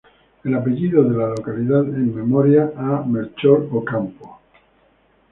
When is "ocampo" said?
3.71-4.39